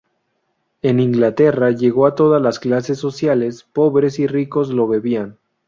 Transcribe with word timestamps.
En 0.81 0.99
Inglaterra 0.99 1.69
llegó 1.69 2.07
a 2.07 2.15
todas 2.15 2.41
las 2.41 2.57
clases 2.59 2.97
sociales, 2.97 3.67
pobres 3.71 4.17
y 4.17 4.25
ricos 4.25 4.69
lo 4.71 4.87
bebían. 4.87 5.37